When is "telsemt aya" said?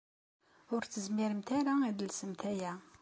1.99-2.73